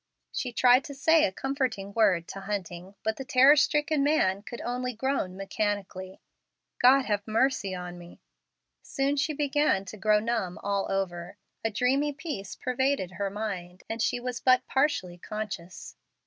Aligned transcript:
She 0.31 0.51
tried 0.51 0.83
to 0.85 0.95
say 0.95 1.25
a 1.25 1.31
comforting 1.31 1.93
word 1.93 2.27
to 2.29 2.39
Hunting, 2.41 2.95
but 3.03 3.17
the 3.17 3.23
terror 3.23 3.55
stricken 3.55 4.03
man 4.03 4.41
could 4.41 4.59
only 4.61 4.93
groan 4.93 5.37
mechanically, 5.37 6.19
"God 6.79 7.03
have 7.05 7.21
mercy 7.27 7.75
on 7.75 7.99
me!" 7.99 8.19
Soon 8.81 9.15
she 9.15 9.33
began 9.33 9.85
to 9.85 9.97
grow 9.97 10.19
numb 10.19 10.57
all 10.63 10.91
over. 10.91 11.37
A 11.63 11.69
dreamy 11.69 12.13
peace 12.13 12.55
pervaded 12.55 13.11
her 13.11 13.29
mind, 13.29 13.83
and 13.87 14.01
she 14.01 14.19
was 14.19 14.39
but 14.39 14.65
partially 14.65 15.19
conscious. 15.19 15.95